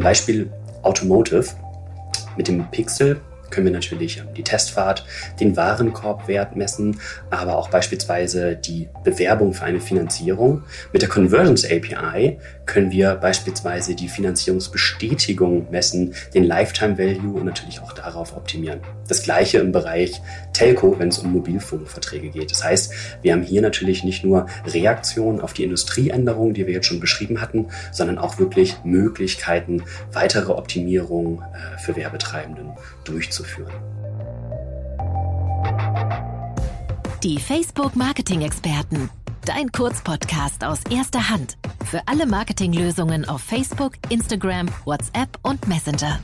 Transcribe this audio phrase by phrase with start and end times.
[0.00, 0.50] Beispiel
[0.82, 1.44] Automotive.
[2.36, 5.04] Mit dem Pixel können wir natürlich die Testfahrt,
[5.40, 7.00] den Warenkorbwert messen,
[7.30, 10.64] aber auch beispielsweise die Bewerbung für eine Finanzierung.
[10.92, 17.80] Mit der Conversions API können wir beispielsweise die Finanzierungsbestätigung messen, den Lifetime Value und natürlich
[17.80, 18.80] auch darauf optimieren.
[19.08, 20.22] Das gleiche im Bereich
[20.52, 22.50] Telco, wenn es um Mobilfunkverträge geht.
[22.50, 26.86] Das heißt, wir haben hier natürlich nicht nur Reaktionen auf die Industrieänderungen, die wir jetzt
[26.86, 32.70] schon beschrieben hatten, sondern auch wirklich Möglichkeiten, weitere Optimierungen äh, für Werbetreibenden
[33.10, 33.72] durchzuführen.
[37.22, 39.10] Die Facebook Marketing Experten.
[39.44, 41.56] Dein Kurzpodcast aus erster Hand.
[41.84, 46.20] Für alle Marketinglösungen auf Facebook, Instagram, WhatsApp und Messenger.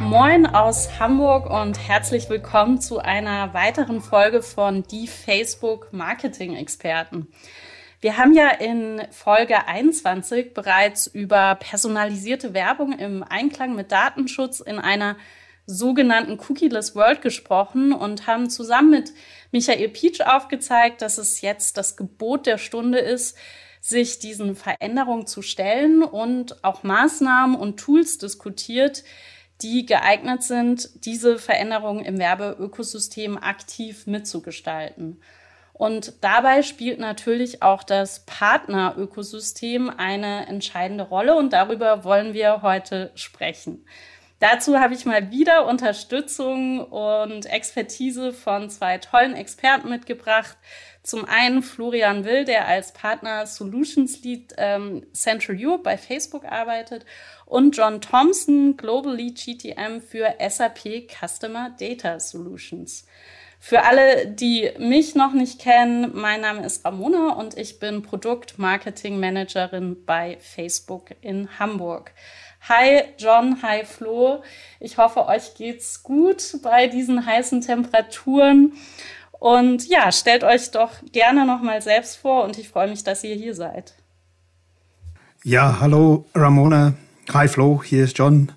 [0.00, 7.28] Moin aus Hamburg und herzlich willkommen zu einer weiteren Folge von Die Facebook Marketing Experten.
[8.04, 14.78] Wir haben ja in Folge 21 bereits über personalisierte Werbung im Einklang mit Datenschutz in
[14.78, 15.16] einer
[15.64, 19.14] sogenannten Cookieless World gesprochen und haben zusammen mit
[19.52, 23.38] Michael Pietsch aufgezeigt, dass es jetzt das Gebot der Stunde ist,
[23.80, 29.02] sich diesen Veränderungen zu stellen und auch Maßnahmen und Tools diskutiert,
[29.62, 35.22] die geeignet sind, diese Veränderungen im Werbeökosystem aktiv mitzugestalten.
[35.74, 43.10] Und dabei spielt natürlich auch das Partnerökosystem eine entscheidende Rolle und darüber wollen wir heute
[43.16, 43.84] sprechen.
[44.38, 50.56] Dazu habe ich mal wieder Unterstützung und Expertise von zwei tollen Experten mitgebracht.
[51.02, 57.04] Zum einen Florian Will, der als Partner Solutions Lead ähm, Central Europe bei Facebook arbeitet
[57.46, 63.06] und John Thompson, Global Lead GTM für SAP Customer Data Solutions.
[63.66, 70.04] Für alle, die mich noch nicht kennen, mein Name ist Ramona und ich bin Produktmarketing-Managerin
[70.04, 72.12] bei Facebook in Hamburg.
[72.68, 74.42] Hi John, hi Flo.
[74.80, 78.74] Ich hoffe, euch geht's gut bei diesen heißen Temperaturen.
[79.32, 83.34] Und ja, stellt euch doch gerne nochmal selbst vor und ich freue mich, dass ihr
[83.34, 83.94] hier seid.
[85.42, 86.92] Ja, hallo Ramona.
[87.32, 88.52] Hi Flo, hier ist John.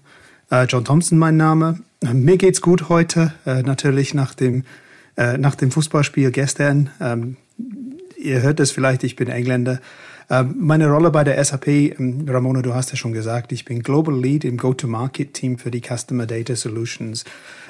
[0.51, 1.79] Äh, John Thompson mein Name.
[2.03, 4.65] Mir geht's gut heute, äh, natürlich nach dem
[5.17, 6.89] äh, nach dem Fußballspiel gestern.
[7.01, 7.37] Ähm,
[8.17, 9.79] ihr hört es vielleicht, ich bin Engländer.
[10.29, 13.81] Ähm, meine Rolle bei der SAP, ähm, Ramona, du hast ja schon gesagt, ich bin
[13.81, 17.23] Global Lead im Go-to-Market-Team für die Customer Data Solutions.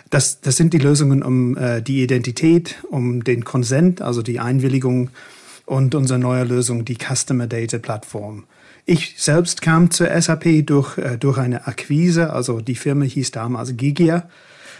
[0.09, 5.09] Das, das sind die Lösungen um äh, die Identität, um den Consent, also die Einwilligung
[5.65, 8.45] und unsere neue Lösung, die Customer Data Plattform.
[8.85, 13.75] Ich selbst kam zur SAP durch, äh, durch eine Akquise, also die Firma hieß damals
[13.77, 14.29] Gigia.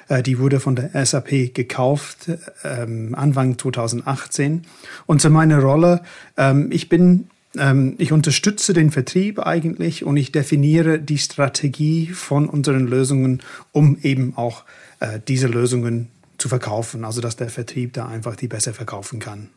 [0.07, 2.29] Äh, die wurde von der SAP gekauft
[2.63, 4.63] ähm, Anfang 2018.
[5.05, 6.01] Und zu meiner Rolle,
[6.37, 12.47] ähm, ich bin ähm, ich unterstütze den Vertrieb eigentlich und ich definiere die Strategie von
[12.47, 13.41] unseren Lösungen,
[13.71, 14.63] um eben auch
[14.99, 19.49] äh, diese Lösungen zu verkaufen, also dass der Vertrieb da einfach die besser verkaufen kann.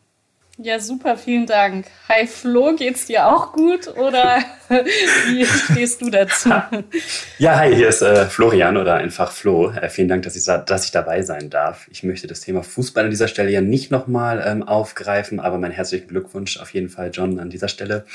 [0.63, 1.87] Ja, super, vielen Dank.
[2.07, 6.51] Hi Flo, geht's dir auch gut oder wie stehst du dazu?
[7.39, 9.71] Ja, hi, hier ist äh, Florian oder einfach Flo.
[9.71, 11.87] Äh, vielen Dank, dass ich, dass ich dabei sein darf.
[11.89, 15.71] Ich möchte das Thema Fußball an dieser Stelle ja nicht nochmal ähm, aufgreifen, aber meinen
[15.71, 18.05] herzlichen Glückwunsch auf jeden Fall, John, an dieser Stelle.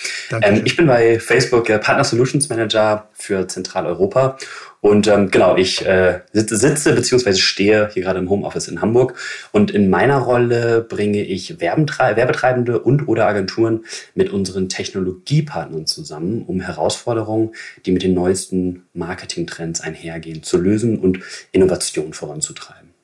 [0.40, 4.38] Ähm, ich bin bei Facebook äh, Partner Solutions Manager für Zentraleuropa
[4.86, 7.34] und ähm, genau, ich äh, sitze, bzw.
[7.34, 9.18] stehe hier gerade im Homeoffice in Hamburg
[9.50, 16.60] und in meiner Rolle bringe ich Werbetreibende und oder Agenturen mit unseren Technologiepartnern zusammen, um
[16.60, 17.50] Herausforderungen,
[17.84, 21.18] die mit den neuesten Marketingtrends einhergehen, zu lösen und
[21.50, 22.94] Innovation voranzutreiben.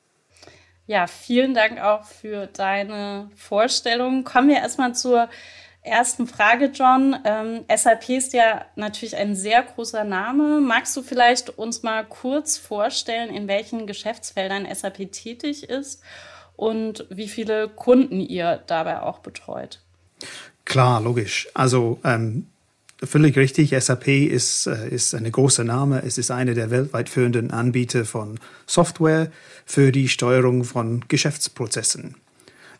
[0.87, 4.23] Ja, vielen Dank auch für deine Vorstellung.
[4.23, 5.27] Kommen wir erstmal zur
[5.83, 7.15] ersten Frage, John.
[7.25, 10.61] Ähm, SAP ist ja natürlich ein sehr großer Name.
[10.61, 16.01] Magst du vielleicht uns mal kurz vorstellen, in welchen Geschäftsfeldern SAP tätig ist
[16.55, 19.81] und wie viele Kunden ihr dabei auch betreut?
[20.65, 21.49] Klar, logisch.
[21.53, 22.47] Also ähm,
[23.03, 26.03] völlig richtig, SAP ist, äh, ist eine große Name.
[26.05, 29.31] Es ist einer der weltweit führenden Anbieter von Software
[29.65, 32.15] für die Steuerung von Geschäftsprozessen.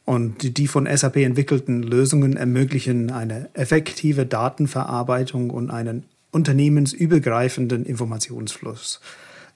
[0.05, 8.99] Und die von SAP entwickelten Lösungen ermöglichen eine effektive Datenverarbeitung und einen unternehmensübergreifenden Informationsfluss.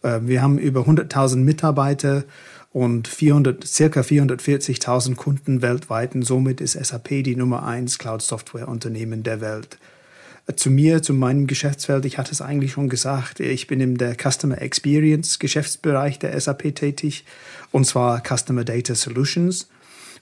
[0.04, 2.24] Ähm, wir haben über 100.000 Mitarbeiter
[2.72, 6.16] und 400, circa 440.000 Kunden weltweit.
[6.16, 9.78] Und somit ist SAP die Nummer eins Cloud-Software-Unternehmen der Welt.
[10.56, 14.16] Zu mir, zu meinem Geschäftsfeld, ich hatte es eigentlich schon gesagt, ich bin in der
[14.16, 17.26] Customer Experience Geschäftsbereich der SAP tätig,
[17.72, 19.68] und zwar Customer Data Solutions.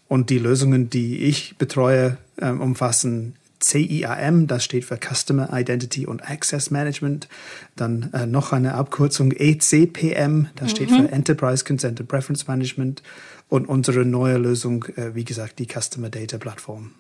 [0.08, 6.22] Und die Lösungen, die ich betreue, äh, umfassen CIAM, das steht für Customer Identity und
[6.30, 7.28] Access Management.
[7.76, 11.08] Dann äh, noch eine Abkürzung ECPM, das steht mhm.
[11.08, 13.02] für Enterprise Consented Preference Management.
[13.48, 16.92] Und unsere neue Lösung, äh, wie gesagt, die Customer Data Plattform.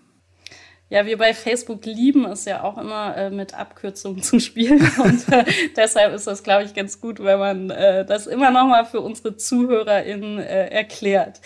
[0.87, 5.33] Ja, wir bei Facebook lieben es ja auch immer äh, mit Abkürzungen zu spielen und
[5.33, 5.43] äh,
[5.75, 9.01] deshalb ist das, glaube ich, ganz gut, wenn man äh, das immer noch mal für
[9.01, 11.41] unsere ZuhörerInnen äh, erklärt.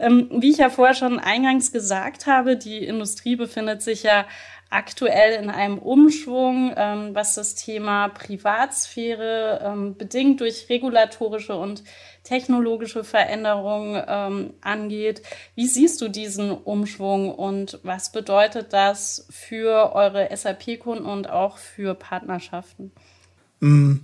[0.00, 4.26] Ähm, wie ich ja vorher schon eingangs gesagt habe, die Industrie befindet sich ja
[4.70, 11.82] aktuell in einem Umschwung, ähm, was das Thema Privatsphäre ähm, bedingt durch regulatorische und
[12.22, 15.22] technologische Veränderungen ähm, angeht.
[15.54, 21.94] Wie siehst du diesen Umschwung und was bedeutet das für eure SAP-Kunden und auch für
[21.94, 22.92] Partnerschaften?
[23.60, 23.96] Mm,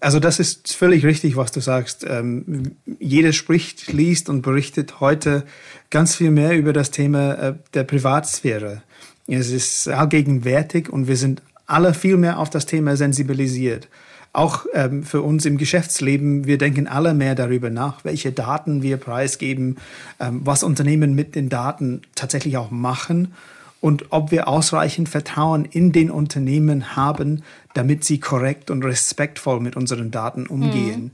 [0.00, 2.04] also das ist völlig richtig, was du sagst.
[2.08, 5.44] Ähm, jeder spricht, liest und berichtet heute
[5.90, 8.82] ganz viel mehr über das Thema äh, der Privatsphäre.
[9.26, 13.88] Es ist allgegenwärtig und wir sind alle viel mehr auf das Thema sensibilisiert.
[14.34, 18.96] Auch ähm, für uns im Geschäftsleben, wir denken alle mehr darüber nach, welche Daten wir
[18.96, 19.76] preisgeben,
[20.20, 23.34] ähm, was Unternehmen mit den Daten tatsächlich auch machen
[23.82, 27.42] und ob wir ausreichend Vertrauen in den Unternehmen haben,
[27.74, 31.02] damit sie korrekt und respektvoll mit unseren Daten umgehen.
[31.02, 31.10] Mhm.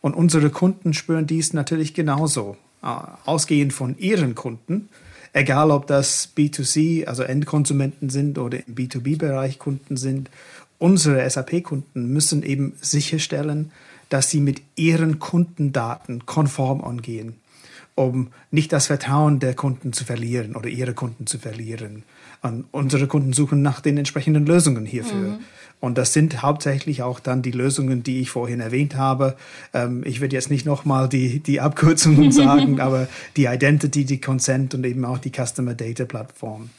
[0.00, 2.86] Und unsere Kunden spüren dies natürlich genauso, äh,
[3.26, 4.88] ausgehend von ihren Kunden
[5.36, 10.30] egal ob das B2C, also Endkonsumenten sind oder im B2B-Bereich Kunden sind,
[10.78, 13.70] unsere SAP-Kunden müssen eben sicherstellen,
[14.08, 17.34] dass sie mit ihren Kundendaten konform umgehen,
[17.96, 22.04] um nicht das Vertrauen der Kunden zu verlieren oder ihre Kunden zu verlieren.
[22.42, 25.30] Und unsere Kunden suchen nach den entsprechenden Lösungen hierfür.
[25.30, 25.38] Mhm.
[25.80, 29.36] Und das sind hauptsächlich auch dann die Lösungen, die ich vorhin erwähnt habe.
[29.74, 34.74] Ähm, ich würde jetzt nicht nochmal die, die Abkürzungen sagen, aber die Identity, die Consent
[34.74, 36.70] und eben auch die Customer Data Plattform.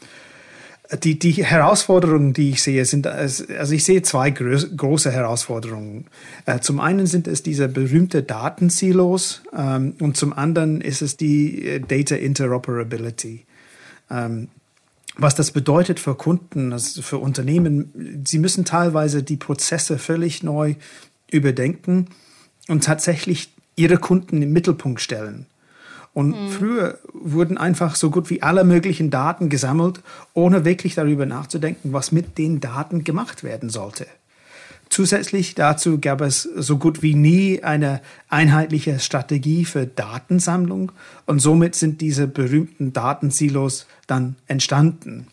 [1.04, 6.06] Die, die Herausforderungen, die ich sehe, sind, also ich sehe zwei große Herausforderungen.
[6.46, 11.66] Äh, zum einen sind es diese berühmte Datensilos ähm, und zum anderen ist es die
[11.66, 13.44] äh, Data Interoperability.
[14.10, 14.48] Ähm,
[15.18, 18.22] was das bedeutet für Kunden, also für Unternehmen.
[18.24, 20.76] Sie müssen teilweise die Prozesse völlig neu
[21.30, 22.06] überdenken
[22.68, 25.46] und tatsächlich ihre Kunden im Mittelpunkt stellen.
[26.18, 26.48] Und mhm.
[26.48, 30.00] früher wurden einfach so gut wie alle möglichen Daten gesammelt,
[30.34, 34.04] ohne wirklich darüber nachzudenken, was mit den Daten gemacht werden sollte.
[34.88, 40.90] Zusätzlich dazu gab es so gut wie nie eine einheitliche Strategie für Datensammlung
[41.26, 45.28] und somit sind diese berühmten Datensilos dann entstanden.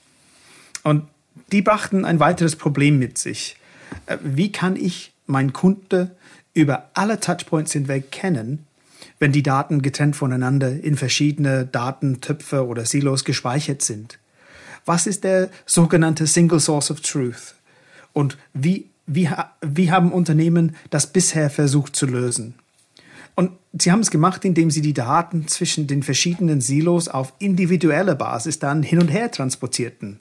[0.83, 1.05] Und
[1.51, 3.57] die brachten ein weiteres Problem mit sich.
[4.05, 6.11] Äh, wie kann ich meinen Kunde
[6.53, 8.67] über alle Touchpoints hinweg kennen,
[9.19, 14.19] wenn die Daten getrennt voneinander in verschiedene Datentöpfe oder Silos gespeichert sind?
[14.85, 17.56] Was ist der sogenannte Single Source of Truth?
[18.13, 19.29] Und wie wie,
[19.62, 22.56] wie haben Unternehmen das bisher versucht zu lösen?
[23.35, 28.15] Und sie haben es gemacht, indem sie die Daten zwischen den verschiedenen Silos auf individuelle
[28.15, 30.19] Basis dann hin und her transportierten.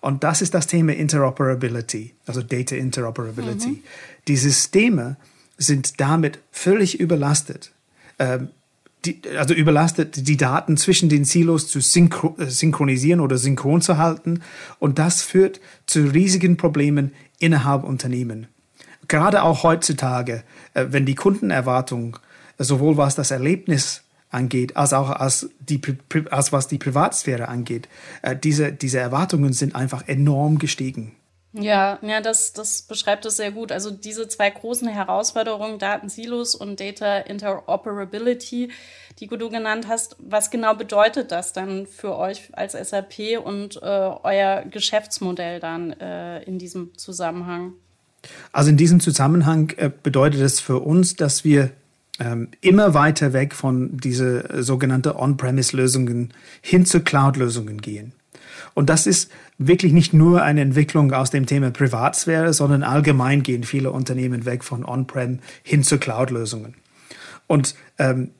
[0.00, 3.68] Und das ist das Thema Interoperability, also Data Interoperability.
[3.68, 3.82] Mhm.
[4.26, 5.16] Die Systeme
[5.56, 7.72] sind damit völlig überlastet.
[8.18, 8.48] Ähm,
[9.04, 13.96] die, also überlastet, die Daten zwischen den Silos zu synchro äh, synchronisieren oder synchron zu
[13.98, 14.42] halten.
[14.78, 18.48] Und das führt zu riesigen Problemen innerhalb Unternehmen.
[19.06, 20.42] Gerade auch heutzutage,
[20.74, 22.18] äh, wenn die Kundenerwartung
[22.58, 25.80] äh, sowohl was das Erlebnis angeht, als auch als, die,
[26.30, 27.88] als was die Privatsphäre angeht,
[28.44, 31.12] diese, diese Erwartungen sind einfach enorm gestiegen.
[31.60, 33.72] Ja, ja, das, das beschreibt es sehr gut.
[33.72, 38.70] Also diese zwei großen Herausforderungen, Datensilos und Data Interoperability,
[39.18, 43.86] die du genannt hast, was genau bedeutet das dann für euch als SAP und äh,
[43.86, 47.72] euer Geschäftsmodell dann äh, in diesem Zusammenhang?
[48.52, 51.70] Also in diesem Zusammenhang äh, bedeutet es für uns, dass wir
[52.20, 58.12] ähm, immer weiter weg von diese sogenannte On-Premise-Lösungen hin zu Cloud-Lösungen gehen.
[58.74, 63.64] Und das ist wirklich nicht nur eine Entwicklung aus dem Thema Privatsphäre, sondern allgemein gehen
[63.64, 66.74] viele Unternehmen weg von On-Prem hin zu Cloud-Lösungen.
[67.46, 68.30] Und ähm,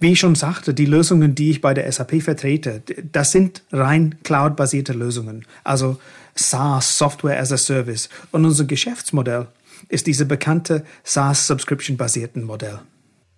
[0.00, 4.18] wie ich schon sagte, die Lösungen, die ich bei der SAP vertrete, das sind rein
[4.22, 5.98] cloud-basierte Lösungen, also
[6.34, 8.08] SaaS, Software as a Service.
[8.32, 9.48] Und unser Geschäftsmodell
[9.88, 12.80] ist diese bekannte SaaS-Subscription-basierten Modell.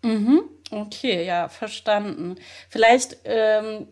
[0.03, 0.43] Mhm.
[0.71, 2.37] Okay, ja, verstanden.
[2.69, 3.89] Vielleicht ähm,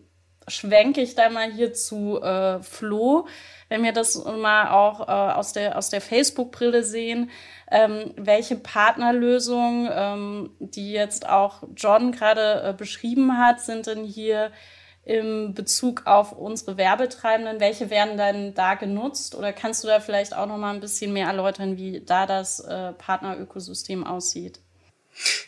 [0.47, 3.27] schwenke ich da mal hier zu äh, Flo,
[3.69, 7.29] wenn wir das mal auch äh, aus der, aus der Facebook-Brille sehen.
[7.69, 14.51] Ähm, welche Partnerlösungen, ähm, die jetzt auch John gerade äh, beschrieben hat, sind denn hier
[15.03, 17.59] im Bezug auf unsere Werbetreibenden?
[17.59, 19.35] Welche werden dann da genutzt?
[19.35, 22.59] Oder kannst du da vielleicht auch noch mal ein bisschen mehr erläutern, wie da das
[22.61, 24.61] äh, Partnerökosystem aussieht?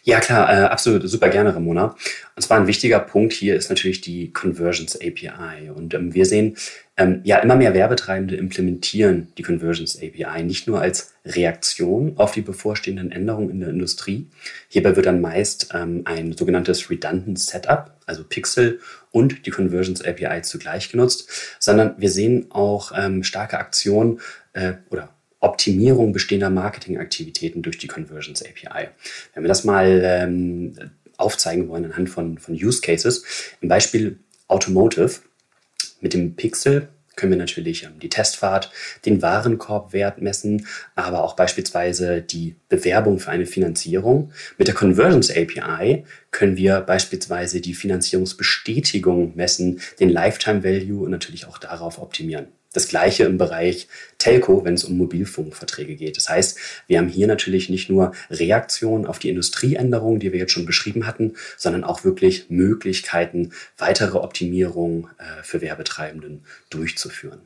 [0.04, 1.96] Ja, klar, äh, absolut, super gerne, Ramona.
[2.36, 5.70] Und zwar ein wichtiger Punkt hier ist natürlich die Conversions API.
[5.74, 6.58] Und ähm, wir sehen,
[6.98, 12.42] ähm, ja, immer mehr Werbetreibende implementieren die Conversions API nicht nur als Reaktion auf die
[12.42, 14.28] bevorstehenden Änderungen in der Industrie.
[14.68, 18.80] Hierbei wird dann meist ähm, ein sogenanntes Redundant Setup, also Pixel
[19.12, 24.20] und die Conversions API zugleich genutzt, sondern wir sehen auch ähm, starke Aktionen
[24.54, 25.10] äh, oder
[25.40, 28.90] Optimierung bestehender Marketingaktivitäten durch die Conversions API.
[29.34, 30.76] Wenn wir das mal ähm,
[31.18, 33.24] aufzeigen wollen anhand von, von Use Cases,
[33.62, 35.20] im Beispiel Automotive
[36.02, 38.72] mit dem Pixel können wir natürlich ähm, die Testfahrt,
[39.06, 40.66] den Warenkorbwert messen,
[40.96, 44.32] aber auch beispielsweise die Bewerbung für eine Finanzierung.
[44.58, 51.46] Mit der Conversions API können wir beispielsweise die Finanzierungsbestätigung messen, den Lifetime Value und natürlich
[51.46, 52.48] auch darauf optimieren.
[52.74, 53.88] Das gleiche im Bereich
[54.20, 56.18] Telco, wenn es um Mobilfunkverträge geht.
[56.18, 56.58] Das heißt,
[56.88, 61.08] wir haben hier natürlich nicht nur Reaktionen auf die Industrieänderungen, die wir jetzt schon beschrieben
[61.08, 67.42] hatten, sondern auch wirklich Möglichkeiten, weitere Optimierungen äh, für Werbetreibenden durchzuführen.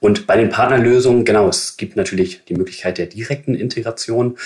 [0.00, 4.38] Und bei den Partnerlösungen, genau, es gibt natürlich die Möglichkeit der direkten Integration.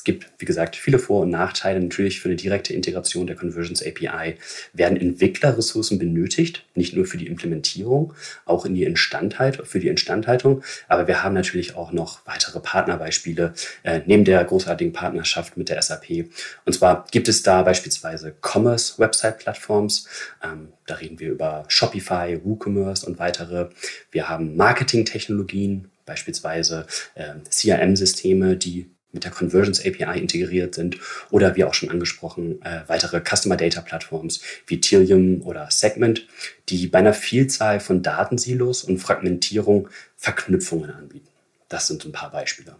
[0.00, 1.78] Es gibt, wie gesagt, viele Vor- und Nachteile.
[1.78, 4.36] Natürlich für eine direkte Integration der Conversions API
[4.72, 8.14] werden Entwicklerressourcen benötigt, nicht nur für die Implementierung,
[8.46, 10.62] auch in die Instandhaltung, für die Instandhaltung.
[10.88, 13.52] Aber wir haben natürlich auch noch weitere Partnerbeispiele
[13.82, 16.30] äh, neben der großartigen Partnerschaft mit der SAP.
[16.64, 20.08] Und zwar gibt es da beispielsweise Commerce-Website-Plattforms.
[20.42, 23.68] Ähm, da reden wir über Shopify, WooCommerce und weitere.
[24.10, 30.98] Wir haben Marketing-Technologien, beispielsweise äh, CRM-Systeme, die mit der Conversions API integriert sind
[31.30, 36.26] oder wie auch schon angesprochen äh, weitere Customer Data Plattforms wie Tilium oder Segment,
[36.68, 41.28] die bei einer Vielzahl von Datensilos und Fragmentierung Verknüpfungen anbieten.
[41.68, 42.76] Das sind ein paar Beispiele.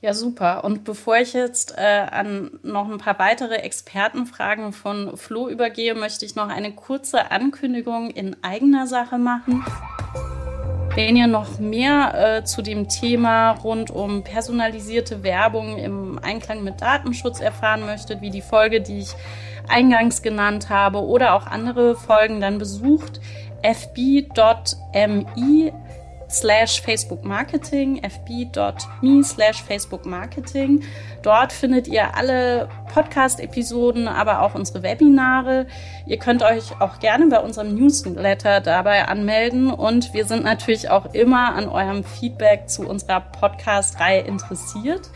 [0.00, 0.62] Ja, super.
[0.62, 6.24] Und bevor ich jetzt äh, an noch ein paar weitere Expertenfragen von Flo übergehe, möchte
[6.24, 9.64] ich noch eine kurze Ankündigung in eigener Sache machen.
[10.98, 16.80] Wenn ihr noch mehr äh, zu dem Thema rund um personalisierte Werbung im Einklang mit
[16.80, 19.14] Datenschutz erfahren möchtet, wie die Folge, die ich
[19.68, 23.20] eingangs genannt habe, oder auch andere Folgen, dann besucht
[23.62, 24.24] fb.mi
[26.28, 30.82] slash Facebook Marketing, fb.me slash Facebook Marketing.
[31.22, 35.66] Dort findet ihr alle Podcast-Episoden, aber auch unsere Webinare.
[36.06, 41.14] Ihr könnt euch auch gerne bei unserem Newsletter dabei anmelden und wir sind natürlich auch
[41.14, 45.10] immer an eurem Feedback zu unserer Podcast-Reihe interessiert.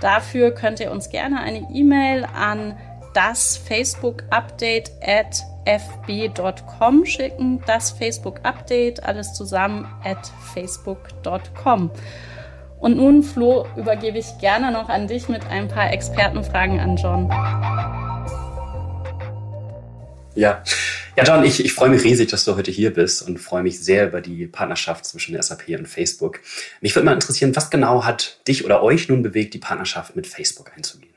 [0.00, 2.76] Dafür könnt ihr uns gerne eine E-Mail an
[3.14, 11.90] das Facebook Update at fb.com schicken, das Facebook Update, alles zusammen at facebook.com.
[12.78, 17.30] Und nun, Flo, übergebe ich gerne noch an dich mit ein paar Expertenfragen an John.
[20.34, 20.62] Ja,
[21.16, 23.78] ja, John, ich, ich freue mich riesig, dass du heute hier bist und freue mich
[23.80, 26.40] sehr über die Partnerschaft zwischen SAP und Facebook.
[26.80, 30.26] Mich würde mal interessieren, was genau hat dich oder euch nun bewegt, die Partnerschaft mit
[30.26, 31.13] Facebook einzugehen?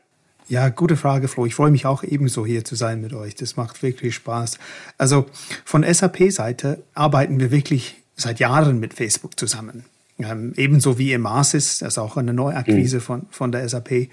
[0.50, 1.46] Ja, gute Frage, Flo.
[1.46, 3.36] Ich freue mich auch ebenso hier zu sein mit euch.
[3.36, 4.60] Das macht wirklich Spaß.
[4.98, 5.25] Also
[5.66, 9.84] von SAP-Seite arbeiten wir wirklich seit Jahren mit Facebook zusammen.
[10.20, 13.01] Ähm, ebenso wie Emasis, das ist auch eine Neuakquise mhm.
[13.01, 13.92] von, von der SAP.
[13.92, 14.10] Äh,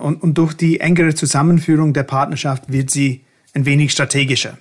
[0.00, 3.22] und, und durch die engere Zusammenführung der Partnerschaft wird sie
[3.52, 4.58] ein wenig strategischer.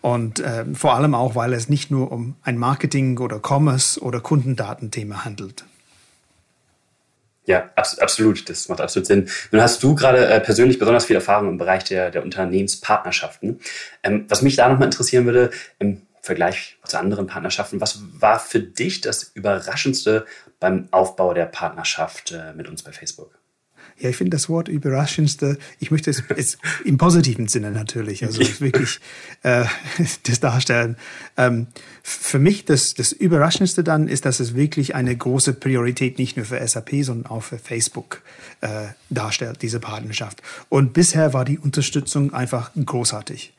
[0.00, 4.20] Und äh, vor allem auch, weil es nicht nur um ein Marketing- oder Commerce- oder
[4.20, 5.64] Kundendatenthema handelt.
[7.46, 8.48] Ja, abs absolut.
[8.48, 9.28] Das macht absolut Sinn.
[9.50, 13.60] Nun hast du gerade äh, persönlich besonders viel Erfahrung im Bereich der, der Unternehmenspartnerschaften.
[14.02, 18.60] Ähm, was mich da nochmal interessieren würde, im Vergleich zu anderen Partnerschaften, was war für
[18.60, 20.24] dich das Überraschendste
[20.58, 23.38] beim Aufbau der Partnerschaft äh, mit uns bei Facebook?
[23.98, 28.40] Ja, ich finde das Wort überraschendste, ich möchte es, es im positiven Sinne natürlich, also
[28.60, 28.98] wirklich
[29.42, 29.64] äh,
[30.24, 30.96] das darstellen.
[31.36, 31.68] Ähm,
[32.02, 36.44] für mich das, das Überraschendste dann ist, dass es wirklich eine große Priorität nicht nur
[36.46, 38.22] für SAP, sondern auch für Facebook
[38.62, 40.42] äh, darstellt, diese Partnerschaft.
[40.68, 43.54] Und bisher war die Unterstützung einfach großartig.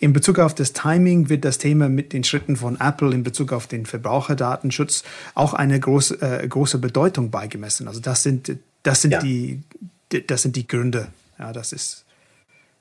[0.00, 3.52] In Bezug auf das Timing wird das Thema mit den Schritten von Apple in Bezug
[3.52, 5.02] auf den Verbraucherdatenschutz
[5.34, 7.88] auch eine große, äh, große Bedeutung beigemessen.
[7.88, 9.18] Also das sind das sind, ja.
[9.18, 9.62] die,
[10.28, 11.08] das sind die Gründe.
[11.38, 12.04] Ja, das ist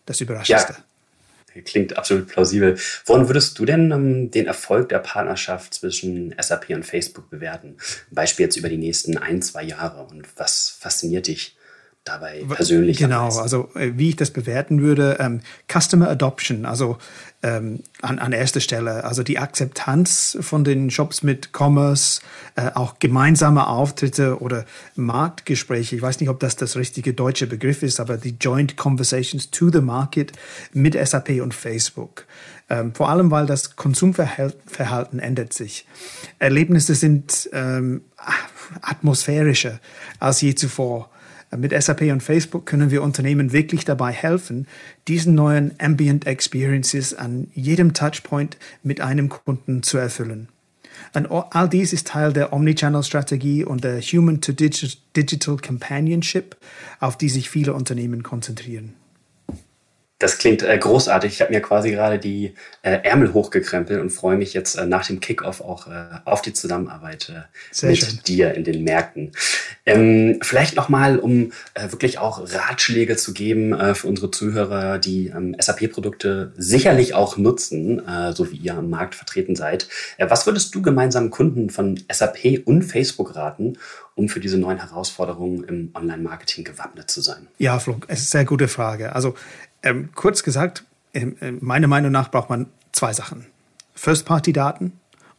[0.05, 0.74] das Überraschendste.
[0.74, 1.62] Ja.
[1.62, 2.77] Klingt absolut plausibel.
[3.05, 7.77] Woran würdest du denn um, den Erfolg der Partnerschaft zwischen SAP und Facebook bewerten?
[8.10, 10.03] Beispiel jetzt über die nächsten ein, zwei Jahre.
[10.03, 11.55] Und was fasziniert dich
[12.03, 12.98] dabei persönlich?
[12.98, 15.41] Genau, also äh, wie ich das bewerten würde, ähm,
[15.72, 16.98] Customer Adoption, also
[17.41, 22.22] ähm, an, an erster Stelle, also die Akzeptanz von den Shops mit Commerce,
[22.55, 25.95] äh, auch gemeinsame Auftritte oder Marktgespräche.
[25.95, 29.69] Ich weiß nicht, ob das das richtige deutsche Begriff ist, aber die Joint Conversations to
[29.69, 30.33] the Market
[30.74, 32.25] mit SAP und Facebook.
[32.69, 35.86] Ähm, vor allem, weil das Konsumverhalten ändert sich.
[36.39, 38.01] Erlebnisse sind ähm,
[38.81, 39.79] atmosphärischer
[40.19, 41.10] als je zuvor.
[41.57, 44.67] Mit SAP und Facebook können wir Unternehmen wirklich dabei helfen,
[45.07, 50.50] diesen neuen Ambient Experiences an jedem Touchpoint mit einem Kunden zu erfüllen.
[51.13, 56.55] Und all dies ist Teil der Omnichannel-Strategie und der Human-to-Digital Companionship,
[57.00, 58.93] auf die sich viele Unternehmen konzentrieren.
[60.23, 61.33] Das klingt äh, großartig.
[61.33, 65.05] Ich habe mir quasi gerade die äh, Ärmel hochgekrempelt und freue mich jetzt äh, nach
[65.05, 68.19] dem Kickoff auch äh, auf die Zusammenarbeit äh, mit schön.
[68.25, 69.33] dir in den Märkten.
[69.85, 75.57] Ähm, vielleicht nochmal, um äh, wirklich auch Ratschläge zu geben für unsere Zuhörer, die ähm,
[75.59, 78.01] SAP-Produkte sicherlich auch nutzen,
[78.33, 79.87] so wie ihr am Markt vertreten seid.
[80.19, 83.77] was würdest du gemeinsam Kunden von SAP und Facebook raten,
[84.15, 87.47] um für diese neuen Herausforderungen im Online-Marketing gewappnet zu sein?
[87.57, 89.13] Ja, Flo, es ist eine sehr gute Frage.
[89.13, 89.35] Also
[89.83, 93.45] ähm, kurz gesagt, ähm, äh, meiner Meinung nach braucht man zwei Sachen.
[93.95, 94.93] First-Party-Daten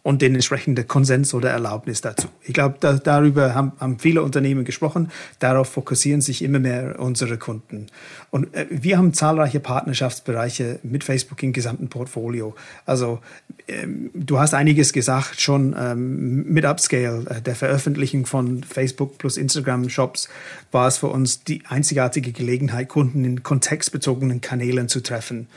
[0.04, 2.28] und den entsprechenden Konsens oder Erlaubnis dazu.
[2.42, 5.11] Ich glaube, da, darüber haben, haben, viele Unternehmen gesprochen.
[5.38, 7.87] Darauf fokussieren sich immer mehr unsere Kunden.
[8.30, 12.54] Und äh, wir haben zahlreiche Partnerschaftsbereiche mit Facebook im gesamten Portfolio.
[12.84, 13.20] Also
[13.66, 19.38] ähm, du hast einiges gesagt schon ähm, mit Upscale, äh, der Veröffentlichung von Facebook plus
[19.38, 20.28] Instagram Shops
[20.70, 25.49] war es für uns die einzigartige Gelegenheit, Kunden in kontextbezogenen Kanälen zu treffen.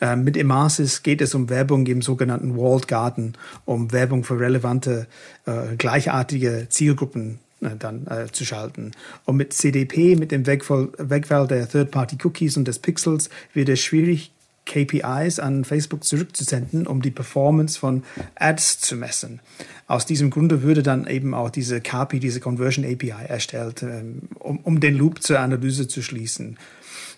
[0.00, 3.34] Ähm, mit Emasis geht es um Werbung im sogenannten Walled Garden,
[3.64, 5.06] um Werbung für relevante,
[5.46, 8.92] äh, gleichartige Zielgruppen äh, dann äh, zu schalten.
[9.24, 14.32] Und mit CDP, mit dem Wegfall, Wegfall der Third-Party-Cookies und des Pixels, wird es schwierig,
[14.66, 18.02] KPIs an Facebook zurückzusenden, um die Performance von
[18.36, 19.40] Ads zu messen.
[19.86, 24.58] Aus diesem Grunde würde dann eben auch diese KPI, diese Conversion API erstellt, ähm, um,
[24.60, 26.56] um den Loop zur Analyse zu schließen.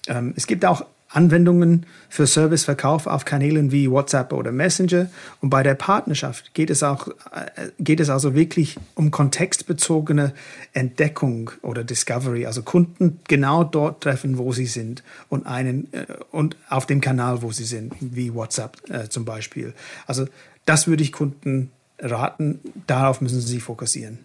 [0.08, 5.08] Ähm, es gibt auch Anwendungen für Serviceverkauf auf Kanälen wie WhatsApp oder Messenger.
[5.40, 10.32] Und bei der Partnerschaft geht es auch, äh, geht es also wirklich um kontextbezogene
[10.72, 12.46] Entdeckung oder Discovery.
[12.46, 17.42] Also Kunden genau dort treffen, wo sie sind und einen, äh, und auf dem Kanal,
[17.42, 19.74] wo sie sind, wie WhatsApp äh, zum Beispiel.
[20.06, 20.26] Also
[20.64, 22.60] das würde ich Kunden raten.
[22.86, 24.18] Darauf müssen sie sich fokussieren.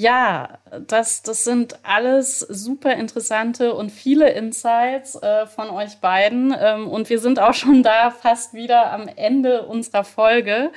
[0.00, 6.54] Ja, das, das sind alles super interessante und viele Insights äh, von euch beiden.
[6.56, 10.70] Ähm, und wir sind auch schon da fast wieder am Ende unserer Folge.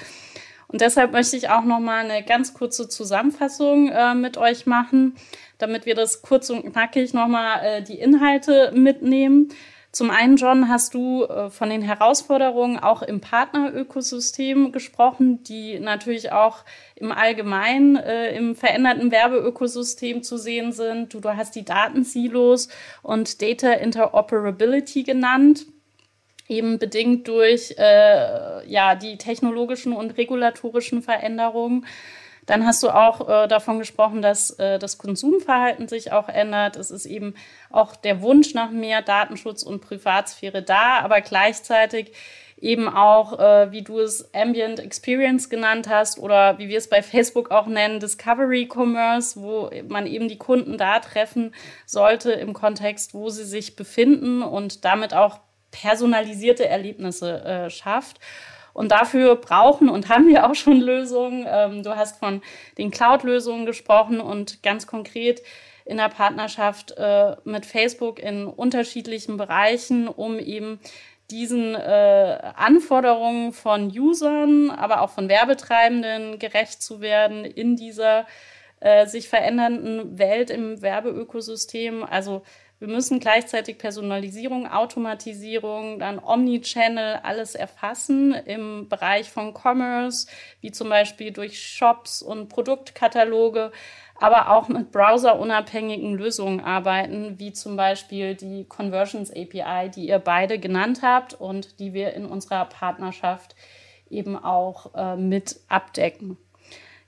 [0.69, 5.13] Und deshalb möchte ich auch noch mal eine ganz kurze Zusammenfassung äh, mit euch machen,
[5.59, 9.49] damit wir das kurz und knackig noch mal äh, die Inhalte mitnehmen.
[9.91, 16.31] Zum einen, John, hast du äh, von den Herausforderungen auch im Partnerökosystem gesprochen, die natürlich
[16.31, 16.63] auch
[16.95, 21.13] im Allgemeinen äh, im veränderten Werbeökosystem zu sehen sind.
[21.13, 22.69] Du, du hast die Datensilos
[23.01, 25.65] und Data Interoperability genannt
[26.51, 31.85] eben bedingt durch äh, ja, die technologischen und regulatorischen Veränderungen.
[32.45, 36.75] Dann hast du auch äh, davon gesprochen, dass äh, das Konsumverhalten sich auch ändert.
[36.75, 37.35] Es ist eben
[37.69, 42.13] auch der Wunsch nach mehr Datenschutz und Privatsphäre da, aber gleichzeitig
[42.61, 47.01] eben auch, äh, wie du es Ambient Experience genannt hast oder wie wir es bei
[47.01, 51.53] Facebook auch nennen, Discovery Commerce, wo man eben die Kunden da treffen
[51.85, 55.39] sollte im Kontext, wo sie sich befinden und damit auch
[55.71, 58.19] personalisierte Erlebnisse äh, schafft.
[58.73, 61.45] Und dafür brauchen und haben wir auch schon Lösungen.
[61.47, 62.41] Ähm, du hast von
[62.77, 65.41] den Cloud-Lösungen gesprochen und ganz konkret
[65.85, 70.79] in der Partnerschaft äh, mit Facebook in unterschiedlichen Bereichen, um eben
[71.31, 78.25] diesen äh, Anforderungen von Usern, aber auch von Werbetreibenden gerecht zu werden in dieser
[78.81, 82.03] äh, sich verändernden Welt im Werbeökosystem.
[82.03, 82.43] Also
[82.81, 90.25] wir müssen gleichzeitig Personalisierung, Automatisierung, dann Omnichannel alles erfassen im Bereich von Commerce,
[90.61, 93.71] wie zum Beispiel durch Shops und Produktkataloge,
[94.15, 100.57] aber auch mit browserunabhängigen Lösungen arbeiten, wie zum Beispiel die Conversions API, die ihr beide
[100.57, 103.55] genannt habt und die wir in unserer Partnerschaft
[104.09, 106.35] eben auch äh, mit abdecken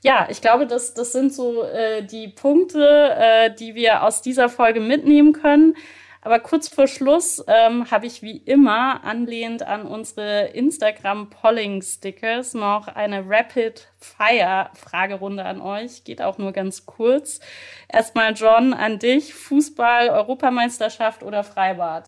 [0.03, 4.49] ja, ich glaube, das, das sind so äh, die Punkte, äh, die wir aus dieser
[4.49, 5.75] Folge mitnehmen können.
[6.19, 13.25] Aber kurz vor Schluss ähm, habe ich wie immer anlehnt an unsere Instagram-Polling-Stickers noch eine
[13.27, 16.05] Rapid-Fire-Fragerunde an euch.
[16.05, 17.41] Geht auch nur ganz kurz.
[17.89, 19.33] Erstmal John an dich.
[19.33, 22.05] Fußball, Europameisterschaft oder Freibad?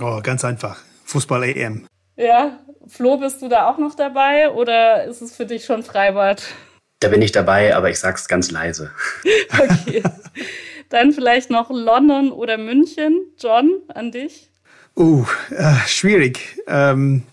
[0.00, 0.82] Oh, ganz einfach.
[1.04, 1.86] Fußball-EM.
[2.16, 6.42] Ja, Flo, bist du da auch noch dabei oder ist es für dich schon Freibad?
[7.04, 8.90] Da bin ich dabei, aber ich sag's ganz leise.
[9.52, 10.02] Okay.
[10.88, 13.26] Dann vielleicht noch London oder München.
[13.38, 14.48] John, an dich.
[14.96, 16.58] Uh, äh, schwierig.
[16.66, 17.24] Ähm,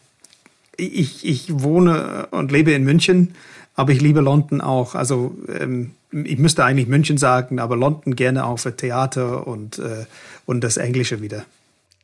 [0.75, 3.33] ich, ich wohne und lebe in München,
[3.75, 4.93] aber ich liebe London auch.
[4.93, 10.05] Also ähm, ich müsste eigentlich München sagen, aber London gerne auch für Theater und, äh,
[10.45, 11.45] und das Englische wieder.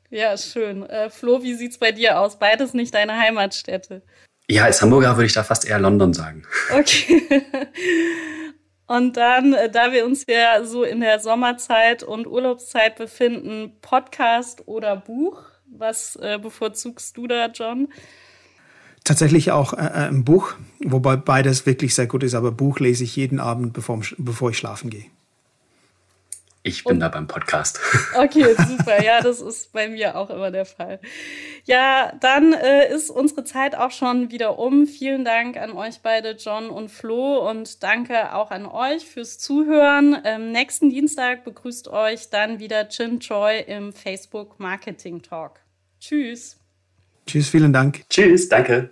[0.10, 0.84] Ja, schön.
[0.84, 2.40] Äh, Flo, wie sieht's bei dir aus?
[2.40, 4.04] Beides nicht deine Heimatstädte.
[4.50, 6.44] Ja, als Hamburger würde ich da fast eher London sagen.
[6.72, 7.22] Okay.
[8.88, 14.64] Und dann, äh, da wir uns ja so in der Sommerzeit und Urlaubszeit befinden, Podcast
[14.66, 15.44] oder Buch?
[15.70, 17.90] Was äh, bevorzugst du da, John?
[19.04, 23.04] Tatsächlich auch äh, äh, ein Buch, wobei beides wirklich sehr gut ist, aber Buch lese
[23.04, 25.06] ich jeden Abend, bevor, bevor ich schlafen gehe.
[26.68, 27.80] Ich bin und, da beim Podcast.
[28.18, 29.02] Okay, super.
[29.04, 31.00] Ja, das ist bei mir auch immer der Fall.
[31.66, 34.86] Ja, dann äh, ist unsere Zeit auch schon wieder um.
[34.86, 40.18] Vielen Dank an euch beide, John und Flo, und danke auch an euch fürs Zuhören.
[40.24, 45.60] Ähm, nächsten Dienstag begrüßt euch dann wieder Chin Choi im Facebook Marketing Talk.
[46.00, 46.58] Tschüss.
[47.26, 48.04] Tschüss, vielen Dank.
[48.10, 48.92] Tschüss, danke.